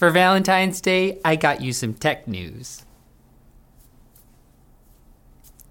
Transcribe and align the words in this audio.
For 0.00 0.08
Valentine's 0.08 0.80
Day, 0.80 1.20
I 1.26 1.36
got 1.36 1.60
you 1.60 1.74
some 1.74 1.92
tech 1.92 2.26
news. 2.26 2.86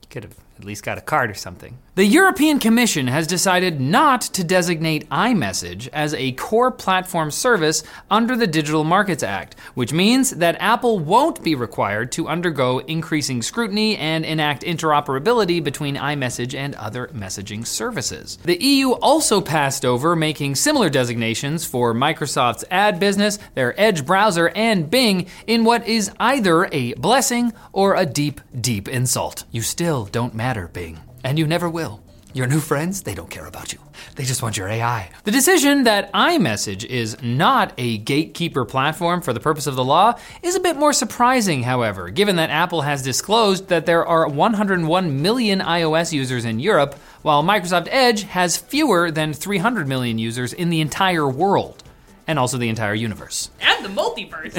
You 0.03 0.07
could 0.11 0.23
have 0.23 0.35
at 0.59 0.66
least 0.66 0.83
got 0.83 0.97
a 0.97 1.01
card 1.01 1.32
or 1.32 1.35
something. 1.35 1.77
The 1.96 2.05
European 2.05 2.59
Commission 2.59 3.08
has 3.08 3.27
decided 3.27 3.82
not 3.82 4.22
to 4.22 4.42
designate 4.42 5.09
iMessage 5.09 5.90
as 5.92 6.13
a 6.13 6.32
core 6.33 6.72
platform 6.72 7.29
service 7.29 7.83
under 8.09 8.38
the 8.38 8.47
Digital 8.47 8.86
Markets 8.86 9.23
Act, 9.23 9.59
which 9.73 9.91
means 9.91 10.32
that 10.32 10.55
Apple 10.61 11.00
won't 11.00 11.43
be 11.43 11.55
required 11.55 12.11
to 12.14 12.29
undergo 12.29 12.79
increasing 12.79 13.41
scrutiny 13.41 13.97
and 13.97 14.23
enact 14.23 14.64
interoperability 14.64 15.61
between 15.61 15.97
iMessage 15.97 16.57
and 16.57 16.73
other 16.75 17.07
messaging 17.07 17.68
services. 17.68 18.37
The 18.43 18.64
EU 18.64 18.91
also 18.91 19.41
passed 19.41 19.83
over 19.83 20.15
making 20.15 20.55
similar 20.55 20.89
designations 20.89 21.65
for 21.65 21.93
Microsoft's 21.93 22.64
ad 22.71 23.00
business, 23.00 23.39
their 23.55 23.78
Edge 23.79 24.05
browser, 24.05 24.50
and 24.55 24.89
Bing 24.89 25.28
in 25.47 25.65
what 25.65 25.86
is 25.86 26.11
either 26.18 26.69
a 26.71 26.93
blessing 26.93 27.51
or 27.73 27.96
a 27.96 28.05
deep, 28.05 28.39
deep 28.60 28.87
insult. 28.87 29.43
You 29.51 29.61
still 29.61 30.05
don't 30.05 30.33
matter, 30.33 30.48
Bing. 30.67 30.99
And 31.23 31.37
you 31.37 31.45
never 31.45 31.69
will. 31.69 32.02
Your 32.34 32.45
new 32.45 32.59
friends, 32.59 33.02
they 33.02 33.16
don't 33.16 33.30
care 33.30 33.48
about 33.48 33.73
you. 33.73 33.80
They 34.16 34.23
just 34.23 34.44
want 34.44 34.55
your 34.55 34.67
AI. 34.67 35.09
The 35.23 35.31
decision 35.31 35.84
that 35.85 36.13
iMessage 36.13 36.85
is 36.85 37.20
not 37.23 37.73
a 37.77 37.98
gatekeeper 37.99 38.66
platform 38.66 39.22
for 39.22 39.34
the 39.34 39.39
purpose 39.39 39.66
of 39.66 39.75
the 39.75 39.84
law 39.84 40.13
is 40.44 40.55
a 40.55 40.59
bit 40.59 40.75
more 40.77 40.94
surprising, 40.94 41.63
however, 41.63 42.09
given 42.12 42.35
that 42.35 42.52
Apple 42.52 42.81
has 42.81 43.02
disclosed 43.02 43.70
that 43.70 43.88
there 43.88 44.05
are 44.05 44.27
101 44.27 45.22
million 45.22 45.59
iOS 45.59 46.13
users 46.13 46.45
in 46.45 46.59
Europe, 46.59 46.95
while 47.23 47.44
Microsoft 47.44 47.88
Edge 47.89 48.23
has 48.23 48.58
fewer 48.58 49.09
than 49.09 49.34
300 49.34 49.88
million 49.88 50.20
users 50.20 50.53
in 50.53 50.70
the 50.70 50.81
entire 50.81 51.27
world. 51.27 51.84
And 52.27 52.38
also 52.38 52.59
the 52.59 52.70
entire 52.70 52.94
universe. 52.94 53.50
And 53.59 53.84
the 53.84 53.89
multiverse. 53.89 54.53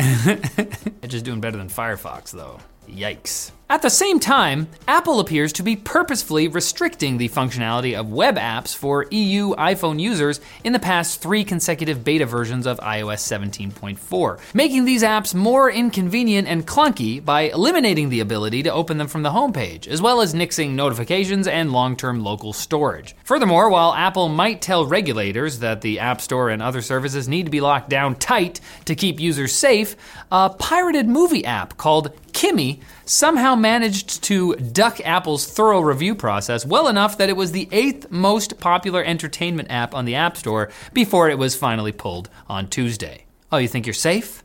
Edge 1.04 1.14
is 1.14 1.22
doing 1.22 1.40
better 1.40 1.56
than 1.56 1.68
Firefox, 1.68 2.32
though. 2.32 2.58
Yikes. 2.88 3.52
At 3.70 3.82
the 3.82 3.88
same 3.88 4.18
time, 4.18 4.66
Apple 4.88 5.20
appears 5.20 5.52
to 5.52 5.62
be 5.62 5.76
purposefully 5.76 6.48
restricting 6.48 7.18
the 7.18 7.28
functionality 7.28 7.96
of 7.96 8.10
web 8.10 8.34
apps 8.34 8.74
for 8.74 9.06
EU 9.12 9.54
iPhone 9.54 10.00
users 10.00 10.40
in 10.64 10.72
the 10.72 10.80
past 10.80 11.22
three 11.22 11.44
consecutive 11.44 12.02
beta 12.02 12.26
versions 12.26 12.66
of 12.66 12.80
iOS 12.80 13.20
17.4, 13.22 14.40
making 14.54 14.86
these 14.86 15.04
apps 15.04 15.36
more 15.36 15.70
inconvenient 15.70 16.48
and 16.48 16.66
clunky 16.66 17.24
by 17.24 17.42
eliminating 17.42 18.08
the 18.08 18.18
ability 18.18 18.64
to 18.64 18.72
open 18.72 18.98
them 18.98 19.06
from 19.06 19.22
the 19.22 19.30
homepage, 19.30 19.86
as 19.86 20.02
well 20.02 20.20
as 20.20 20.34
nixing 20.34 20.70
notifications 20.70 21.46
and 21.46 21.70
long 21.70 21.94
term 21.94 22.24
local 22.24 22.52
storage. 22.52 23.14
Furthermore, 23.22 23.70
while 23.70 23.94
Apple 23.94 24.28
might 24.28 24.60
tell 24.60 24.84
regulators 24.84 25.60
that 25.60 25.80
the 25.80 26.00
App 26.00 26.20
Store 26.20 26.50
and 26.50 26.60
other 26.60 26.82
services 26.82 27.28
need 27.28 27.44
to 27.44 27.52
be 27.52 27.60
locked 27.60 27.88
down 27.88 28.16
tight 28.16 28.58
to 28.86 28.96
keep 28.96 29.20
users 29.20 29.54
safe, 29.54 29.94
a 30.32 30.50
pirated 30.50 31.06
movie 31.06 31.44
app 31.44 31.76
called 31.76 32.10
Kimi 32.32 32.80
somehow 33.10 33.56
managed 33.56 34.22
to 34.22 34.54
duck 34.54 35.00
Apple's 35.00 35.44
thorough 35.44 35.80
review 35.80 36.14
process 36.14 36.64
well 36.64 36.86
enough 36.86 37.18
that 37.18 37.28
it 37.28 37.36
was 37.36 37.50
the 37.50 37.68
eighth 37.72 38.08
most 38.10 38.60
popular 38.60 39.02
entertainment 39.02 39.68
app 39.68 39.94
on 39.94 40.04
the 40.04 40.14
App 40.14 40.36
Store 40.36 40.70
before 40.92 41.28
it 41.28 41.36
was 41.36 41.56
finally 41.56 41.90
pulled 41.90 42.30
on 42.48 42.68
Tuesday. 42.68 43.24
Oh, 43.50 43.58
you 43.58 43.66
think 43.66 43.84
you're 43.84 43.94
safe? 43.94 44.44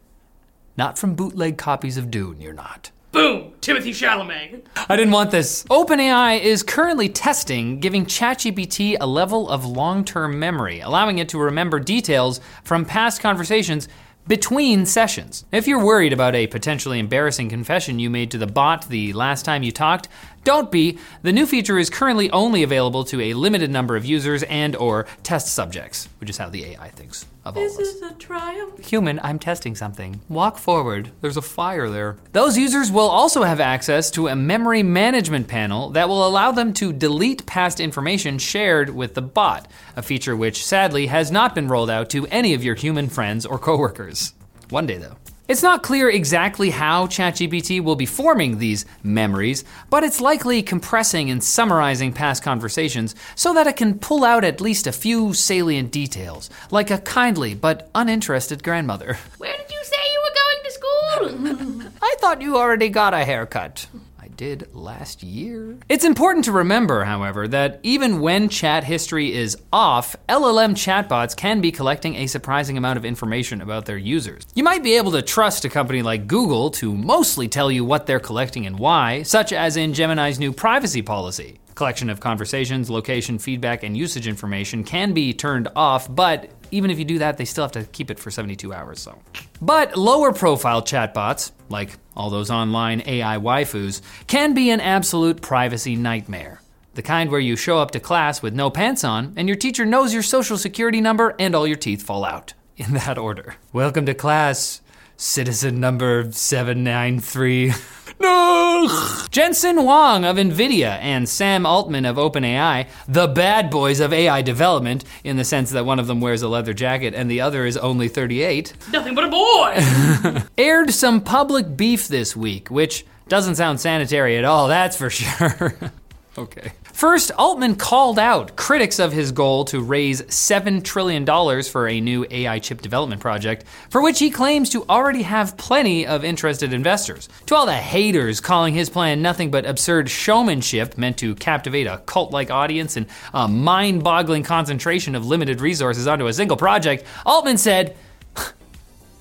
Not 0.78 0.98
from 0.98 1.14
bootleg 1.14 1.58
copies 1.58 1.96
of 1.96 2.10
Dune, 2.10 2.42
you're 2.42 2.54
not. 2.54 2.90
Boom! 3.12 3.54
Timothée 3.62 3.94
Chalamet. 3.94 4.64
I 4.90 4.96
didn't 4.98 5.14
want 5.14 5.32
this. 5.32 5.64
OpenAI 5.66 6.42
is 6.42 6.64
currently 6.64 7.08
testing 7.08 7.80
giving 7.80 8.06
ChatGPT 8.06 8.98
a 9.00 9.08
level 9.08 9.48
of 9.48 9.64
long 9.64 10.04
term 10.04 10.38
memory, 10.38 10.82
allowing 10.82 11.20
it 11.20 11.30
to 11.30 11.40
remember 11.40 11.80
details 11.80 12.42
from 12.64 12.84
past 12.84 13.22
conversations 13.22 13.88
between 14.28 14.86
sessions. 14.86 15.46
If 15.52 15.68
you're 15.68 15.84
worried 15.84 16.14
about 16.14 16.36
a 16.36 16.48
potentially 16.48 17.00
embarrassing 17.00 17.50
confession 17.50 18.00
you 18.00 18.10
made 18.10 18.32
to 18.32 18.38
the 18.38 18.48
bot 18.48 18.88
the 18.88 19.14
last 19.14 19.46
time 19.46 19.62
you 19.62 19.72
talked, 19.72 20.08
don't 20.46 20.72
be. 20.72 20.98
The 21.24 21.34
new 21.34 21.46
feature 21.46 21.78
is 21.78 21.90
currently 21.90 22.32
only 22.32 22.64
available 22.64 23.04
to 23.06 23.20
a 23.20 23.34
limited 23.34 23.70
number 23.70 23.98
of 23.98 24.06
users 24.06 24.44
and 24.44 24.76
or 24.78 25.06
test 25.24 25.54
subjects, 25.54 26.08
which 26.20 26.30
is 26.30 26.38
how 26.38 26.50
the 26.50 26.64
AI 26.66 26.88
thinks 26.90 27.26
of 27.44 27.58
all 27.58 27.64
This 27.64 27.74
of 27.76 27.82
us. 27.82 27.88
is 27.88 28.02
a 28.04 28.14
triumph. 28.14 28.86
Human, 28.88 29.20
I'm 29.22 29.40
testing 29.40 29.76
something. 29.76 30.22
Walk 30.30 30.58
forward. 30.58 31.12
There's 31.22 31.36
a 31.38 31.42
fire 31.42 31.90
there. 31.90 32.16
Those 32.32 32.58
users 32.58 32.92
will 32.92 33.10
also 33.10 33.44
have 33.44 33.60
access 33.60 34.10
to 34.12 34.28
a 34.30 34.36
memory 34.36 34.84
management 34.84 35.48
panel 35.48 35.90
that 35.92 36.08
will 36.08 36.26
allow 36.26 36.52
them 36.52 36.74
to 36.74 36.94
delete 36.94 37.46
past 37.46 37.80
information 37.80 38.38
shared 38.38 38.90
with 38.92 39.16
the 39.16 39.22
bot, 39.22 39.68
a 39.96 40.02
feature 40.02 40.36
which 40.36 40.66
sadly 40.66 41.08
has 41.08 41.32
not 41.32 41.54
been 41.54 41.68
rolled 41.68 41.90
out 41.90 42.10
to 42.12 42.26
any 42.28 42.54
of 42.54 42.64
your 42.64 42.76
human 42.76 43.10
friends 43.10 43.46
or 43.46 43.60
coworkers. 43.60 44.34
One 44.70 44.86
day 44.86 44.98
though. 44.98 45.18
It's 45.48 45.62
not 45.62 45.84
clear 45.84 46.10
exactly 46.10 46.72
how 46.72 47.06
ChatGPT 47.06 47.80
will 47.80 47.96
be 47.96 48.08
forming 48.08 48.58
these 48.58 48.84
memories, 49.04 49.64
but 49.92 50.04
it's 50.04 50.20
likely 50.20 50.64
compressing 50.64 51.30
and 51.30 51.44
summarizing 51.44 52.14
past 52.14 52.42
conversations 52.42 53.14
so 53.36 53.54
that 53.54 53.68
it 53.68 53.76
can 53.76 54.00
pull 54.00 54.24
out 54.24 54.44
at 54.44 54.60
least 54.60 54.88
a 54.88 54.92
few 54.92 55.36
salient 55.36 55.92
details, 55.92 56.50
like 56.72 56.90
a 56.90 56.98
kindly 56.98 57.54
but 57.54 57.92
uninterested 57.94 58.64
grandmother. 58.64 59.20
Where 59.38 59.56
did 59.56 59.70
you 59.70 59.84
say 59.84 59.98
you 60.14 60.24
were 60.24 60.36
going 60.42 60.64
to 60.64 60.72
school? 60.72 61.92
I 62.02 62.16
thought 62.18 62.42
you 62.42 62.58
already 62.58 62.90
got 62.90 63.14
a 63.14 63.24
haircut. 63.24 63.86
Did 64.36 64.68
last 64.74 65.24
year. 65.24 65.78
It's 65.88 66.04
important 66.04 66.44
to 66.46 66.52
remember, 66.52 67.06
however, 67.06 67.48
that 67.48 67.80
even 67.84 68.20
when 68.20 68.50
chat 68.50 68.84
history 68.84 69.34
is 69.34 69.58
off, 69.72 70.18
LLM 70.28 70.74
chatbots 70.74 71.38
can 71.38 71.62
be 71.62 71.72
collecting 71.72 72.16
a 72.16 72.28
surprising 72.28 72.78
amount 72.78 72.98
of 72.98 73.06
information 73.06 73.62
about 73.62 73.86
their 73.86 73.98
users. 73.98 74.46
You 74.54 74.64
might 74.64 74.84
be 74.84 74.98
able 74.98 75.14
to 75.14 75.22
trust 75.22 75.64
a 75.64 75.70
company 75.70 76.02
like 76.02 76.28
Google 76.28 76.70
to 76.72 76.94
mostly 76.94 77.48
tell 77.48 77.72
you 77.72 77.86
what 77.86 78.08
they're 78.08 78.20
collecting 78.20 78.66
and 78.66 78.78
why, 78.78 79.24
such 79.24 79.54
as 79.54 79.78
in 79.78 79.94
Gemini's 79.94 80.38
new 80.38 80.52
privacy 80.52 81.02
policy. 81.02 81.60
Collection 81.76 82.10
of 82.10 82.20
conversations, 82.20 82.90
location, 82.90 83.38
feedback, 83.40 83.84
and 83.84 83.96
usage 83.96 84.28
information 84.28 84.84
can 84.84 85.14
be 85.14 85.34
turned 85.34 85.70
off, 85.78 86.14
but 86.14 86.50
even 86.76 86.92
if 86.92 87.00
you 87.00 87.06
do 87.06 87.20
that, 87.20 87.38
they 87.38 87.46
still 87.46 87.64
have 87.64 87.72
to 87.72 87.86
keep 87.86 88.12
it 88.12 88.20
for 88.20 88.30
72 88.30 88.74
hours, 88.74 89.00
so. 89.00 89.18
But 89.62 89.96
lower 89.96 90.34
profile 90.34 90.82
chatbots, 90.82 91.52
like 91.70 91.98
all 92.18 92.30
those 92.30 92.52
online 92.52 93.02
AI 93.06 93.38
waifus, 93.38 94.02
can 94.28 94.54
be 94.54 94.70
an 94.70 94.82
absolute 94.82 95.42
privacy 95.42 95.96
nightmare. 95.96 96.62
The 96.96 97.02
kind 97.02 97.32
where 97.32 97.40
you 97.40 97.56
show 97.56 97.80
up 97.80 97.92
to 97.92 98.00
class 98.02 98.42
with 98.42 98.54
no 98.54 98.70
pants 98.70 99.06
on, 99.06 99.34
and 99.38 99.48
your 99.48 99.58
teacher 99.58 99.86
knows 99.86 100.14
your 100.14 100.24
social 100.24 100.58
security 100.58 101.00
number 101.00 101.34
and 101.40 101.56
all 101.56 101.66
your 101.66 101.78
teeth 101.78 102.04
fall 102.04 102.26
out. 102.26 102.54
In 102.78 102.94
that 102.94 103.18
order. 103.18 103.56
Welcome 103.72 104.06
to 104.06 104.14
class, 104.14 104.82
citizen 105.18 105.80
number 105.80 106.32
793. 106.32 107.74
no! 108.20 109.26
Jensen 109.32 109.78
Huang 109.78 110.26
of 110.26 110.38
NVIDIA 110.38 110.98
and 111.02 111.28
Sam 111.28 111.66
Altman 111.66 112.06
of 112.06 112.18
OpenAI, 112.18 112.88
the 113.08 113.28
bad 113.28 113.70
boys 113.70 114.00
of 114.00 114.14
AI 114.14 114.42
development, 114.42 115.04
in 115.24 115.38
the 115.38 115.44
sense 115.44 115.72
that 115.72 115.86
one 115.86 116.00
of 116.00 116.08
them 116.08 116.22
wears 116.22 116.42
a 116.42 116.48
leather 116.48 116.74
jacket 116.74 117.14
and 117.14 117.30
the 117.30 117.42
other 117.42 117.66
is 117.66 117.78
only 117.78 118.08
38, 118.08 118.74
Nothing 118.92 119.16
but 119.16 119.24
a 119.26 119.30
boy. 119.30 120.42
aired 120.58 120.92
some 120.92 121.22
public 121.22 121.76
beef 121.76 122.08
this 122.08 122.36
week, 122.36 122.70
which 122.70 123.06
doesn't 123.28 123.56
sound 123.56 123.80
sanitary 123.80 124.38
at 124.38 124.46
all, 124.46 124.68
that's 124.68 124.96
for 124.96 125.10
sure. 125.10 125.76
okay. 126.38 126.72
First, 126.96 127.32
Altman 127.38 127.76
called 127.76 128.18
out 128.18 128.56
critics 128.56 129.00
of 129.00 129.12
his 129.12 129.34
goal 129.34 129.66
to 129.66 129.82
raise 129.82 130.22
$7 130.22 130.82
trillion 130.82 131.26
for 131.64 131.90
a 131.90 132.00
new 132.00 132.26
AI 132.32 132.60
chip 132.60 132.82
development 132.82 133.20
project, 133.20 133.66
for 133.90 134.02
which 134.02 134.18
he 134.18 134.30
claims 134.30 134.70
to 134.70 134.86
already 134.88 135.24
have 135.24 135.58
plenty 135.58 136.08
of 136.08 136.24
interested 136.24 136.72
investors. 136.72 137.28
To 137.48 137.56
all 137.56 137.66
the 137.66 137.74
haters 137.74 138.40
calling 138.40 138.74
his 138.74 138.90
plan 138.90 139.22
nothing 139.22 139.52
but 139.52 139.66
absurd 139.66 140.10
showmanship 140.10 140.98
meant 140.98 141.18
to 141.18 141.36
captivate 141.36 141.86
a 141.86 141.98
cult 142.06 142.32
like 142.32 142.50
audience 142.50 142.96
and 142.96 143.08
a 143.34 143.46
mind 143.46 144.02
boggling 144.02 144.44
concentration 144.44 145.16
of 145.16 145.26
limited 145.26 145.60
resources 145.60 146.08
onto 146.08 146.28
a 146.28 146.34
single 146.34 146.56
project, 146.56 147.04
Altman 147.26 147.58
said, 147.58 147.98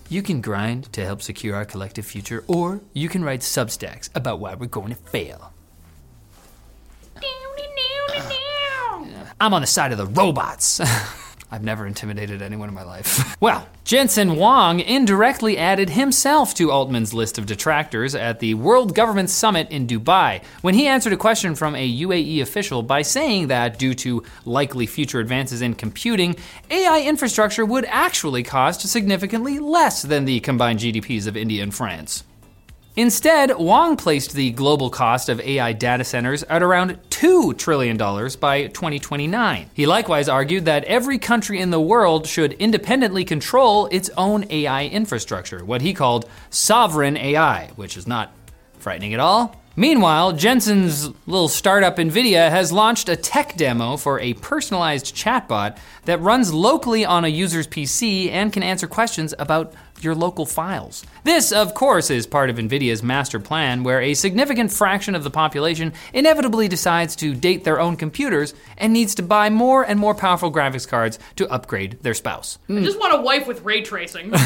you 0.09 0.23
can 0.23 0.41
grind 0.41 0.93
to 0.93 1.05
help 1.05 1.23
secure 1.23 1.57
our 1.57 1.65
collective 1.65 2.07
future, 2.07 2.45
or 2.47 2.83
you 2.93 3.09
can 3.09 3.25
write 3.25 3.41
substacks 3.41 4.11
about 4.15 4.39
why 4.39 4.55
we're 4.55 4.67
going 4.67 4.91
to 4.91 4.95
fail. 4.95 5.54
I'm 9.45 9.53
on 9.53 9.61
the 9.61 9.67
side 9.67 9.93
of 9.93 9.99
the 9.99 10.07
robots. 10.07 10.81
I've 11.51 11.63
never 11.63 11.87
intimidated 11.87 12.41
anyone 12.41 12.71
in 12.71 12.75
my 12.75 12.83
life. 12.83 13.37
well, 13.43 13.69
Jensen 13.85 14.31
Huang 14.31 14.81
indirectly 14.81 15.59
added 15.59 15.91
himself 15.91 16.55
to 16.55 16.71
Altman's 16.71 17.13
list 17.13 17.37
of 17.37 17.45
detractors 17.45 18.15
at 18.15 18.41
the 18.41 18.55
World 18.55 18.95
Government 18.95 19.29
Summit 19.29 19.71
in 19.71 19.87
Dubai 19.87 20.43
when 20.63 20.73
he 20.73 20.87
answered 20.87 21.13
a 21.13 21.19
question 21.19 21.55
from 21.55 21.77
a 21.77 22.01
UAE 22.01 22.41
official 22.41 22.83
by 22.83 23.03
saying 23.03 23.49
that 23.49 23.79
due 23.79 23.93
to 23.97 24.25
likely 24.47 24.87
future 24.87 25.21
advances 25.21 25.61
in 25.61 25.75
computing, 25.75 26.37
AI 26.71 27.03
infrastructure 27.03 27.67
would 27.67 27.85
actually 27.85 28.43
cost 28.43 28.81
significantly 28.89 29.59
less 29.59 30.01
than 30.01 30.25
the 30.25 30.41
combined 30.41 30.79
GDPs 30.79 31.27
of 31.27 31.37
India 31.37 31.63
and 31.63 31.75
France. 31.75 32.25
Instead, 32.97 33.51
Huang 33.51 33.97
placed 33.97 34.35
the 34.35 34.53
global 34.53 34.89
cost 34.89 35.29
of 35.29 35.41
AI 35.41 35.73
data 35.73 36.05
centers 36.05 36.45
at 36.45 36.63
around 36.63 36.97
$2 37.11 37.59
trillion 37.59 37.97
by 37.97 38.69
2029. 38.69 39.71
He 39.75 39.85
likewise 39.85 40.29
argued 40.29 40.67
that 40.67 40.85
every 40.85 41.19
country 41.19 41.59
in 41.59 41.71
the 41.71 41.81
world 41.81 42.29
should 42.29 42.53
independently 42.53 43.25
control 43.25 43.87
its 43.87 44.11
own 44.17 44.45
AI 44.49 44.87
infrastructure, 44.87 45.65
what 45.65 45.83
he 45.83 45.93
called 45.93 46.29
sovereign 46.51 47.17
AI, 47.17 47.69
which 47.75 47.97
is 47.97 48.07
not 48.07 48.33
frightening 48.79 49.13
at 49.13 49.19
all. 49.19 49.61
Meanwhile, 49.77 50.35
Jensen's 50.35 51.09
little 51.27 51.49
startup 51.49 51.97
NVIDIA 51.97 52.49
has 52.49 52.71
launched 52.71 53.09
a 53.09 53.17
tech 53.17 53.57
demo 53.57 53.97
for 53.97 54.21
a 54.21 54.35
personalized 54.35 55.17
chatbot 55.17 55.79
that 56.05 56.21
runs 56.21 56.55
locally 56.55 57.05
on 57.05 57.25
a 57.25 57.29
user's 57.29 57.67
PC 57.67 58.31
and 58.31 58.53
can 58.53 58.63
answer 58.63 58.87
questions 58.87 59.35
about 59.37 59.75
your 60.05 60.15
local 60.15 60.47
files. 60.47 61.05
This, 61.25 61.51
of 61.51 61.75
course, 61.75 62.11
is 62.11 62.27
part 62.27 62.51
of 62.51 62.57
NVIDIA's 62.57 63.03
master 63.03 63.41
plan 63.41 63.83
where 63.83 64.01
a 64.01 64.15
significant 64.15 64.71
fraction 64.71 65.15
of 65.15 65.25
the 65.25 65.31
population 65.31 65.93
inevitably 66.13 66.69
decides 66.69 67.17
to 67.17 67.35
date 67.35 67.65
their 67.65 67.81
own 67.81 67.97
computers 67.97 68.55
and 68.77 68.93
needs 68.93 69.15
to 69.17 69.23
buy 69.23 69.51
more 69.51 69.83
and 69.83 69.99
more 69.99 70.15
powerful 70.15 70.53
graphics 70.53 70.87
cards 70.87 71.19
to 71.37 71.49
upgrade 71.49 71.99
their 72.03 72.15
spouse. 72.15 72.59
I 72.69 72.81
just 72.81 73.01
want 73.01 73.15
a 73.15 73.23
wife 73.23 73.47
with 73.47 73.63
ray 73.63 73.83
tracing. 73.83 74.33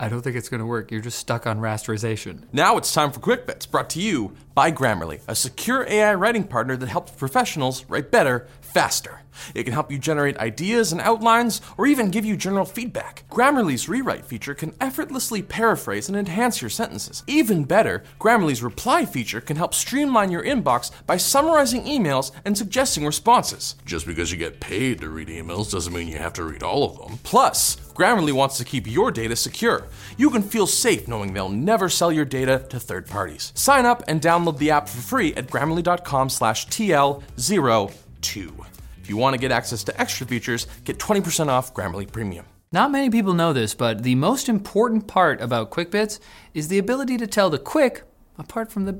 I 0.00 0.08
don't 0.08 0.22
think 0.22 0.36
it's 0.36 0.48
gonna 0.48 0.66
work. 0.66 0.92
You're 0.92 1.00
just 1.00 1.18
stuck 1.18 1.46
on 1.46 1.58
rasterization. 1.58 2.44
Now 2.52 2.76
it's 2.76 2.92
time 2.92 3.10
for 3.10 3.18
Quick 3.18 3.46
Bits, 3.46 3.66
brought 3.66 3.90
to 3.90 4.00
you 4.00 4.32
by 4.58 4.72
Grammarly, 4.72 5.20
a 5.28 5.36
secure 5.36 5.86
AI 5.88 6.14
writing 6.14 6.42
partner 6.42 6.76
that 6.76 6.88
helps 6.88 7.12
professionals 7.12 7.84
write 7.84 8.10
better, 8.10 8.48
faster. 8.60 9.20
It 9.54 9.62
can 9.64 9.72
help 9.72 9.90
you 9.90 9.98
generate 9.98 10.36
ideas 10.38 10.90
and 10.90 11.00
outlines, 11.00 11.60
or 11.76 11.86
even 11.86 12.10
give 12.10 12.24
you 12.24 12.36
general 12.36 12.64
feedback. 12.64 13.24
Grammarly's 13.30 13.88
rewrite 13.88 14.24
feature 14.24 14.54
can 14.54 14.74
effortlessly 14.80 15.42
paraphrase 15.42 16.08
and 16.08 16.16
enhance 16.16 16.60
your 16.60 16.70
sentences. 16.70 17.22
Even 17.26 17.64
better, 17.64 18.02
Grammarly's 18.20 18.62
reply 18.62 19.04
feature 19.04 19.40
can 19.40 19.56
help 19.56 19.74
streamline 19.74 20.30
your 20.30 20.42
inbox 20.42 20.90
by 21.06 21.16
summarizing 21.16 21.84
emails 21.84 22.32
and 22.44 22.56
suggesting 22.56 23.06
responses. 23.06 23.76
Just 23.84 24.06
because 24.06 24.32
you 24.32 24.38
get 24.38 24.60
paid 24.60 25.00
to 25.00 25.08
read 25.08 25.28
emails 25.28 25.70
doesn't 25.70 25.94
mean 25.94 26.08
you 26.08 26.18
have 26.18 26.32
to 26.34 26.44
read 26.44 26.62
all 26.62 26.84
of 26.84 26.98
them. 26.98 27.18
Plus, 27.22 27.76
Grammarly 27.94 28.32
wants 28.32 28.58
to 28.58 28.64
keep 28.64 28.86
your 28.86 29.10
data 29.10 29.34
secure. 29.34 29.88
You 30.16 30.30
can 30.30 30.42
feel 30.42 30.68
safe 30.68 31.08
knowing 31.08 31.32
they'll 31.32 31.48
never 31.48 31.88
sell 31.88 32.12
your 32.12 32.24
data 32.24 32.64
to 32.70 32.78
third 32.78 33.08
parties. 33.08 33.52
Sign 33.56 33.86
up 33.86 34.04
and 34.06 34.20
download 34.20 34.47
the 34.56 34.70
app 34.70 34.88
for 34.88 35.00
free 35.02 35.34
at 35.34 35.48
grammarly.com 35.48 36.30
slash 36.30 36.66
TL02. 36.68 38.66
If 39.02 39.10
you 39.10 39.16
want 39.16 39.34
to 39.34 39.40
get 39.40 39.52
access 39.52 39.84
to 39.84 40.00
extra 40.00 40.26
features, 40.26 40.66
get 40.84 40.98
20% 40.98 41.48
off 41.48 41.74
Grammarly 41.74 42.10
Premium. 42.10 42.46
Not 42.72 42.90
many 42.90 43.10
people 43.10 43.34
know 43.34 43.52
this, 43.52 43.74
but 43.74 44.02
the 44.02 44.14
most 44.14 44.48
important 44.48 45.06
part 45.06 45.40
about 45.40 45.70
QuickBits 45.70 46.20
is 46.52 46.68
the 46.68 46.78
ability 46.78 47.16
to 47.16 47.26
tell 47.26 47.48
the 47.50 47.58
quick 47.58 48.04
apart 48.38 48.70
from 48.70 48.84
the 48.84 48.92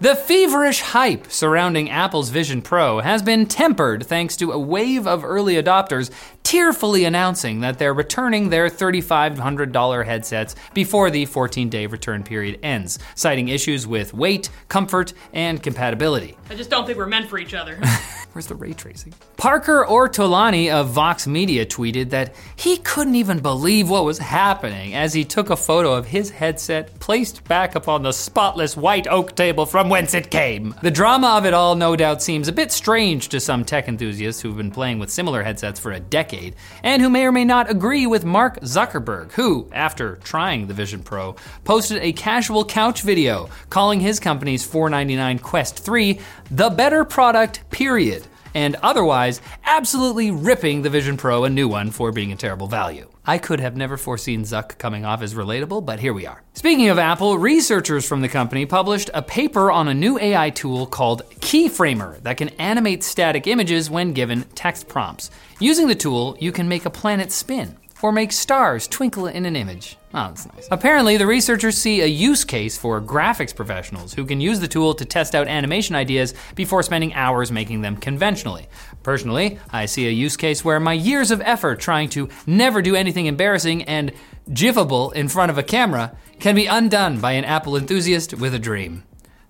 The 0.00 0.14
feverish 0.14 0.80
hype 0.80 1.30
surrounding 1.30 1.88
Apple's 1.88 2.28
Vision 2.28 2.60
Pro 2.60 3.00
has 3.00 3.22
been 3.22 3.46
tempered 3.46 4.06
thanks 4.06 4.36
to 4.36 4.52
a 4.52 4.58
wave 4.58 5.06
of 5.06 5.24
early 5.24 5.54
adopters 5.54 6.10
tearfully 6.42 7.04
announcing 7.04 7.60
that 7.60 7.78
they're 7.78 7.94
returning 7.94 8.50
their 8.50 8.68
$3,500 8.68 10.04
headsets 10.04 10.54
before 10.74 11.10
the 11.10 11.24
14 11.24 11.68
day 11.70 11.86
return 11.86 12.22
period 12.22 12.58
ends, 12.62 12.98
citing 13.14 13.48
issues 13.48 13.86
with 13.86 14.12
weight, 14.12 14.50
comfort, 14.68 15.14
and 15.32 15.62
compatibility. 15.62 16.36
I 16.50 16.54
just 16.54 16.70
don't 16.70 16.84
think 16.84 16.98
we're 16.98 17.06
meant 17.06 17.30
for 17.30 17.38
each 17.38 17.54
other. 17.54 17.80
Where's 18.34 18.48
the 18.48 18.56
ray 18.56 18.72
tracing? 18.72 19.14
Parker 19.36 19.86
Ortolani 19.88 20.68
of 20.68 20.88
Vox 20.88 21.28
Media 21.28 21.64
tweeted 21.64 22.10
that 22.10 22.34
he 22.56 22.78
couldn't 22.78 23.14
even 23.14 23.38
believe 23.38 23.88
what 23.88 24.04
was 24.04 24.18
happening 24.18 24.92
as 24.92 25.14
he 25.14 25.24
took 25.24 25.50
a 25.50 25.56
photo 25.56 25.92
of 25.92 26.06
his 26.06 26.30
headset 26.30 26.98
placed 26.98 27.44
back 27.44 27.76
upon 27.76 28.02
the 28.02 28.10
spotless 28.10 28.76
white 28.76 29.06
oak 29.06 29.36
table 29.36 29.66
from 29.66 29.88
whence 29.88 30.14
it 30.14 30.32
came. 30.32 30.74
The 30.82 30.90
drama 30.90 31.28
of 31.36 31.46
it 31.46 31.54
all 31.54 31.76
no 31.76 31.94
doubt 31.94 32.24
seems 32.24 32.48
a 32.48 32.52
bit 32.52 32.72
strange 32.72 33.28
to 33.28 33.38
some 33.38 33.64
tech 33.64 33.86
enthusiasts 33.86 34.42
who've 34.42 34.56
been 34.56 34.72
playing 34.72 34.98
with 34.98 35.10
similar 35.10 35.44
headsets 35.44 35.78
for 35.78 35.92
a 35.92 36.00
decade 36.00 36.56
and 36.82 37.00
who 37.00 37.10
may 37.10 37.26
or 37.26 37.32
may 37.32 37.44
not 37.44 37.70
agree 37.70 38.04
with 38.04 38.24
Mark 38.24 38.58
Zuckerberg, 38.62 39.30
who, 39.34 39.70
after 39.72 40.16
trying 40.24 40.66
the 40.66 40.74
Vision 40.74 41.04
Pro, 41.04 41.36
posted 41.62 42.02
a 42.02 42.12
casual 42.12 42.64
couch 42.64 43.02
video 43.02 43.48
calling 43.70 44.00
his 44.00 44.18
company's 44.18 44.64
499 44.64 45.38
Quest 45.38 45.78
3 45.78 46.18
the 46.56 46.70
better 46.70 47.04
product, 47.04 47.68
period 47.70 48.24
and 48.54 48.76
otherwise 48.76 49.40
absolutely 49.64 50.30
ripping 50.30 50.82
the 50.82 50.90
Vision 50.90 51.16
Pro 51.16 51.42
a 51.42 51.50
new 51.50 51.66
one 51.66 51.90
for 51.90 52.12
being 52.12 52.30
a 52.30 52.36
terrible 52.36 52.68
value. 52.68 53.08
I 53.26 53.38
could 53.38 53.58
have 53.58 53.76
never 53.76 53.96
foreseen 53.96 54.42
Zuck 54.42 54.78
coming 54.78 55.04
off 55.04 55.20
as 55.20 55.34
relatable, 55.34 55.84
but 55.84 55.98
here 55.98 56.12
we 56.12 56.26
are. 56.26 56.42
Speaking 56.52 56.88
of 56.90 56.98
Apple, 56.98 57.38
researchers 57.38 58.06
from 58.06 58.20
the 58.20 58.28
company 58.28 58.66
published 58.66 59.10
a 59.12 59.22
paper 59.22 59.72
on 59.72 59.88
a 59.88 59.94
new 59.94 60.16
AI 60.20 60.50
tool 60.50 60.86
called 60.86 61.28
Keyframer 61.40 62.22
that 62.22 62.36
can 62.36 62.50
animate 62.50 63.02
static 63.02 63.48
images 63.48 63.90
when 63.90 64.12
given 64.12 64.44
text 64.54 64.86
prompts. 64.86 65.30
Using 65.58 65.88
the 65.88 65.94
tool, 65.96 66.36
you 66.38 66.52
can 66.52 66.68
make 66.68 66.84
a 66.84 66.90
planet 66.90 67.32
spin 67.32 67.76
or 68.04 68.12
make 68.12 68.32
stars 68.32 68.86
twinkle 68.86 69.26
in 69.26 69.46
an 69.46 69.56
image. 69.56 69.96
Oh, 70.12 70.28
that's 70.28 70.44
nice. 70.52 70.68
Apparently, 70.70 71.16
the 71.16 71.26
researchers 71.26 71.78
see 71.78 72.02
a 72.02 72.06
use 72.06 72.44
case 72.44 72.76
for 72.76 73.00
graphics 73.00 73.56
professionals 73.56 74.12
who 74.12 74.26
can 74.26 74.42
use 74.42 74.60
the 74.60 74.68
tool 74.68 74.92
to 74.96 75.06
test 75.06 75.34
out 75.34 75.48
animation 75.48 75.96
ideas 75.96 76.34
before 76.54 76.82
spending 76.82 77.14
hours 77.14 77.50
making 77.50 77.80
them 77.80 77.96
conventionally. 77.96 78.66
Personally, 79.02 79.58
I 79.70 79.86
see 79.86 80.06
a 80.06 80.10
use 80.10 80.36
case 80.36 80.62
where 80.62 80.78
my 80.78 80.92
years 80.92 81.30
of 81.30 81.40
effort 81.46 81.80
trying 81.80 82.10
to 82.10 82.28
never 82.46 82.82
do 82.82 82.94
anything 82.94 83.24
embarrassing 83.24 83.84
and 83.84 84.12
jiffable 84.50 85.10
in 85.14 85.28
front 85.28 85.50
of 85.50 85.56
a 85.56 85.62
camera 85.62 86.14
can 86.38 86.54
be 86.54 86.66
undone 86.66 87.20
by 87.20 87.32
an 87.32 87.46
Apple 87.46 87.74
enthusiast 87.74 88.34
with 88.34 88.54
a 88.54 88.58
dream. 88.58 89.02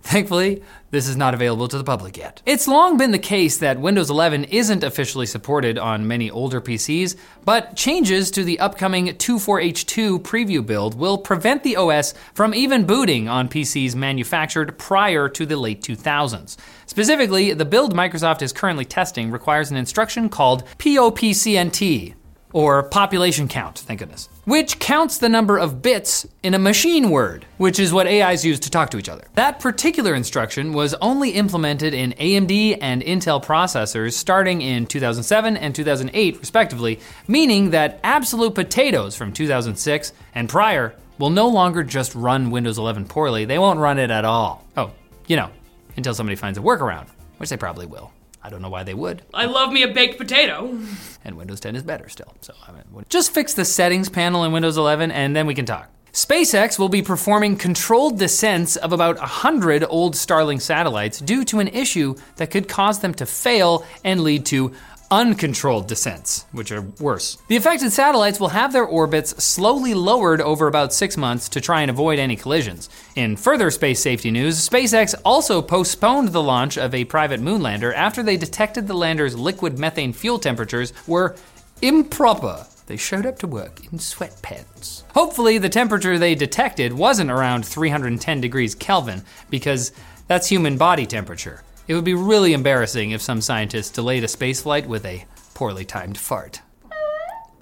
Thankfully, 0.04 0.62
this 0.90 1.08
is 1.08 1.16
not 1.16 1.32
available 1.32 1.66
to 1.66 1.78
the 1.78 1.82
public 1.82 2.18
yet. 2.18 2.42
It's 2.44 2.68
long 2.68 2.98
been 2.98 3.10
the 3.10 3.18
case 3.18 3.56
that 3.56 3.80
Windows 3.80 4.10
11 4.10 4.44
isn't 4.44 4.84
officially 4.84 5.24
supported 5.24 5.78
on 5.78 6.06
many 6.06 6.30
older 6.30 6.60
PCs, 6.60 7.16
but 7.46 7.74
changes 7.74 8.30
to 8.32 8.44
the 8.44 8.60
upcoming 8.60 9.06
24H2 9.06 10.20
preview 10.20 10.64
build 10.64 10.94
will 10.94 11.16
prevent 11.16 11.62
the 11.62 11.76
OS 11.76 12.12
from 12.34 12.54
even 12.54 12.84
booting 12.84 13.28
on 13.28 13.48
PCs 13.48 13.94
manufactured 13.94 14.78
prior 14.78 15.26
to 15.30 15.46
the 15.46 15.56
late 15.56 15.80
2000s. 15.80 16.58
Specifically, 16.84 17.54
the 17.54 17.64
build 17.64 17.94
Microsoft 17.94 18.42
is 18.42 18.52
currently 18.52 18.84
testing 18.84 19.30
requires 19.30 19.70
an 19.70 19.78
instruction 19.78 20.28
called 20.28 20.64
POPCNT, 20.78 22.14
or 22.54 22.84
population 22.84 23.48
count, 23.48 23.80
thank 23.80 23.98
goodness, 23.98 24.28
which 24.44 24.78
counts 24.78 25.18
the 25.18 25.28
number 25.28 25.58
of 25.58 25.82
bits 25.82 26.26
in 26.44 26.54
a 26.54 26.58
machine 26.58 27.10
word, 27.10 27.44
which 27.58 27.80
is 27.80 27.92
what 27.92 28.06
AIs 28.06 28.44
use 28.44 28.60
to 28.60 28.70
talk 28.70 28.90
to 28.90 28.96
each 28.96 29.08
other. 29.08 29.26
That 29.34 29.58
particular 29.58 30.14
instruction 30.14 30.72
was 30.72 30.94
only 30.94 31.30
implemented 31.30 31.92
in 31.92 32.12
AMD 32.12 32.78
and 32.80 33.02
Intel 33.02 33.44
processors 33.44 34.12
starting 34.12 34.62
in 34.62 34.86
2007 34.86 35.56
and 35.56 35.74
2008, 35.74 36.38
respectively, 36.38 37.00
meaning 37.26 37.70
that 37.70 37.98
absolute 38.04 38.54
potatoes 38.54 39.16
from 39.16 39.32
2006 39.32 40.12
and 40.36 40.48
prior 40.48 40.94
will 41.18 41.30
no 41.30 41.48
longer 41.48 41.82
just 41.82 42.14
run 42.14 42.50
Windows 42.50 42.78
11 42.78 43.06
poorly, 43.06 43.44
they 43.44 43.58
won't 43.58 43.80
run 43.80 43.98
it 43.98 44.12
at 44.12 44.24
all. 44.24 44.64
Oh, 44.76 44.92
you 45.26 45.36
know, 45.36 45.50
until 45.96 46.14
somebody 46.14 46.36
finds 46.36 46.56
a 46.56 46.62
workaround, 46.62 47.08
which 47.38 47.50
they 47.50 47.56
probably 47.56 47.86
will. 47.86 48.12
I 48.44 48.50
don't 48.50 48.60
know 48.60 48.68
why 48.68 48.82
they 48.84 48.92
would. 48.94 49.22
I 49.32 49.46
love 49.46 49.72
me 49.72 49.82
a 49.82 49.88
baked 49.88 50.18
potato. 50.18 50.78
And 51.26 51.38
Windows 51.38 51.58
10 51.60 51.74
is 51.74 51.82
better 51.82 52.06
still. 52.10 52.34
So 52.42 52.52
I 52.68 52.72
mean, 52.72 53.06
just 53.08 53.32
fix 53.32 53.54
the 53.54 53.64
settings 53.64 54.10
panel 54.10 54.44
in 54.44 54.52
Windows 54.52 54.76
11 54.76 55.10
and 55.10 55.34
then 55.34 55.46
we 55.46 55.54
can 55.54 55.64
talk. 55.64 55.88
SpaceX 56.12 56.78
will 56.78 56.90
be 56.90 57.00
performing 57.00 57.56
controlled 57.56 58.18
descents 58.18 58.76
of 58.76 58.92
about 58.92 59.16
100 59.16 59.84
old 59.88 60.14
Starlink 60.14 60.60
satellites 60.60 61.20
due 61.20 61.42
to 61.46 61.60
an 61.60 61.68
issue 61.68 62.14
that 62.36 62.50
could 62.50 62.68
cause 62.68 63.00
them 63.00 63.14
to 63.14 63.24
fail 63.24 63.86
and 64.04 64.20
lead 64.20 64.44
to 64.46 64.72
uncontrolled 65.10 65.86
descents, 65.86 66.46
which 66.52 66.72
are 66.72 66.82
worse. 67.00 67.38
The 67.48 67.56
affected 67.56 67.92
satellites 67.92 68.40
will 68.40 68.48
have 68.48 68.72
their 68.72 68.84
orbits 68.84 69.42
slowly 69.42 69.94
lowered 69.94 70.40
over 70.40 70.66
about 70.66 70.92
six 70.92 71.16
months 71.16 71.48
to 71.50 71.60
try 71.60 71.82
and 71.82 71.90
avoid 71.90 72.18
any 72.18 72.36
collisions. 72.36 72.88
In 73.14 73.36
further 73.36 73.70
space 73.70 74.00
safety 74.00 74.30
news, 74.30 74.68
SpaceX 74.68 75.14
also 75.24 75.62
postponed 75.62 76.28
the 76.28 76.42
launch 76.42 76.76
of 76.76 76.94
a 76.94 77.04
private 77.04 77.40
moon 77.40 77.62
lander 77.62 77.92
after 77.94 78.22
they 78.22 78.36
detected 78.36 78.86
the 78.86 78.94
lander's 78.94 79.36
liquid 79.36 79.78
methane 79.78 80.12
fuel 80.12 80.38
temperatures 80.38 80.92
were 81.06 81.36
improper. 81.82 82.66
They 82.86 82.96
showed 82.96 83.24
up 83.24 83.38
to 83.38 83.46
work 83.46 83.80
in 83.84 83.98
sweatpants. 83.98 85.04
Hopefully, 85.12 85.56
the 85.58 85.70
temperature 85.70 86.18
they 86.18 86.34
detected 86.34 86.92
wasn't 86.92 87.30
around 87.30 87.64
310 87.64 88.40
degrees 88.40 88.74
Kelvin, 88.74 89.22
because 89.48 89.92
that's 90.28 90.48
human 90.48 90.76
body 90.76 91.06
temperature. 91.06 91.62
It 91.86 91.94
would 91.94 92.04
be 92.04 92.14
really 92.14 92.54
embarrassing 92.54 93.10
if 93.10 93.20
some 93.20 93.40
scientist 93.42 93.94
delayed 93.94 94.24
a 94.24 94.26
spaceflight 94.26 94.86
with 94.86 95.04
a 95.04 95.26
poorly 95.52 95.84
timed 95.84 96.16
fart. 96.16 96.62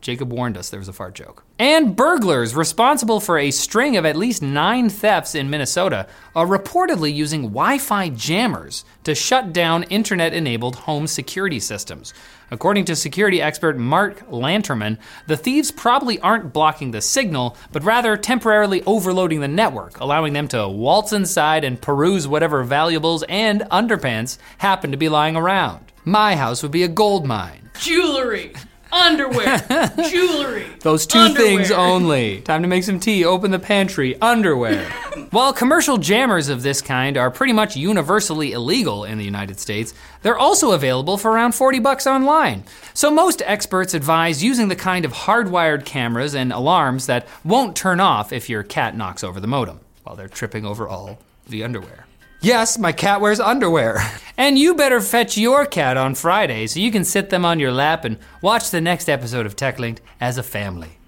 Jacob 0.02 0.32
warned 0.32 0.58
us 0.58 0.68
there 0.68 0.80
was 0.80 0.88
a 0.88 0.92
fart 0.92 1.14
joke. 1.14 1.44
And 1.60 1.94
burglars 1.94 2.56
responsible 2.56 3.20
for 3.20 3.38
a 3.38 3.52
string 3.52 3.96
of 3.96 4.04
at 4.04 4.16
least 4.16 4.42
nine 4.42 4.90
thefts 4.90 5.36
in 5.36 5.48
Minnesota 5.48 6.08
are 6.34 6.46
reportedly 6.46 7.14
using 7.14 7.42
Wi 7.42 7.78
Fi 7.78 8.08
jammers 8.08 8.84
to 9.04 9.14
shut 9.14 9.52
down 9.52 9.84
internet 9.84 10.34
enabled 10.34 10.74
home 10.74 11.06
security 11.06 11.60
systems. 11.60 12.12
According 12.50 12.84
to 12.86 12.96
security 12.96 13.40
expert 13.40 13.78
Mark 13.78 14.28
Lanterman, 14.28 14.98
the 15.28 15.36
thieves 15.36 15.70
probably 15.70 16.18
aren't 16.18 16.52
blocking 16.52 16.90
the 16.90 17.00
signal, 17.00 17.56
but 17.70 17.84
rather 17.84 18.16
temporarily 18.16 18.82
overloading 18.82 19.40
the 19.40 19.48
network, 19.48 20.00
allowing 20.00 20.32
them 20.32 20.48
to 20.48 20.68
waltz 20.68 21.12
inside 21.12 21.62
and 21.62 21.80
peruse 21.80 22.26
whatever 22.26 22.64
valuables 22.64 23.22
and 23.28 23.62
underpants 23.70 24.36
happen 24.58 24.90
to 24.90 24.96
be 24.96 25.08
lying 25.08 25.36
around. 25.36 25.92
My 26.04 26.34
house 26.34 26.62
would 26.62 26.72
be 26.72 26.82
a 26.82 26.88
gold 26.88 27.24
mine. 27.24 27.70
Jewelry. 27.78 28.52
Underwear. 28.92 29.58
Jewelry. 30.10 30.66
Those 30.80 31.06
two 31.06 31.18
underwear. 31.18 31.46
things 31.46 31.70
only. 31.70 32.42
Time 32.42 32.60
to 32.62 32.68
make 32.68 32.84
some 32.84 33.00
tea, 33.00 33.24
open 33.24 33.50
the 33.50 33.58
pantry, 33.58 34.20
underwear. 34.20 34.84
While 35.30 35.54
commercial 35.54 35.96
jammers 35.96 36.48
of 36.50 36.62
this 36.62 36.82
kind 36.82 37.16
are 37.16 37.30
pretty 37.30 37.54
much 37.54 37.74
universally 37.74 38.52
illegal 38.52 39.04
in 39.04 39.16
the 39.16 39.24
United 39.24 39.58
States, 39.58 39.94
they're 40.20 40.38
also 40.38 40.72
available 40.72 41.16
for 41.16 41.30
around 41.30 41.52
40 41.52 41.78
bucks 41.78 42.06
online. 42.06 42.64
So 42.92 43.10
most 43.10 43.42
experts 43.46 43.94
advise 43.94 44.44
using 44.44 44.68
the 44.68 44.76
kind 44.76 45.06
of 45.06 45.12
hardwired 45.12 45.86
cameras 45.86 46.34
and 46.34 46.52
alarms 46.52 47.06
that 47.06 47.26
won't 47.44 47.74
turn 47.74 47.98
off 47.98 48.32
if 48.32 48.50
your 48.50 48.62
cat 48.62 48.94
knocks 48.96 49.24
over 49.24 49.40
the 49.40 49.46
modem 49.46 49.80
while 50.04 50.16
they're 50.16 50.28
tripping 50.28 50.66
over 50.66 50.86
all 50.86 51.18
the 51.48 51.64
underwear. 51.64 52.06
Yes, 52.42 52.76
my 52.76 52.90
cat 52.90 53.20
wears 53.20 53.40
underwear. 53.40 53.98
And 54.38 54.58
you 54.58 54.74
better 54.74 55.00
fetch 55.00 55.36
your 55.36 55.66
cat 55.66 55.98
on 55.98 56.14
Friday 56.14 56.66
so 56.66 56.80
you 56.80 56.90
can 56.90 57.04
sit 57.04 57.28
them 57.28 57.44
on 57.44 57.60
your 57.60 57.70
lap 57.70 58.04
and 58.04 58.18
watch 58.40 58.70
the 58.70 58.80
next 58.80 59.08
episode 59.08 59.44
of 59.44 59.54
TechLinked 59.54 59.98
as 60.20 60.38
a 60.38 60.42
family. 60.42 60.98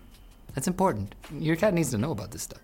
That's 0.55 0.69
important. 0.69 1.15
Your 1.37 1.57
cat 1.57 1.73
needs 1.73 1.91
to 1.93 1.99
know 1.99 2.13
about 2.13 2.33
this 2.33 2.43
stuff. 2.43 2.61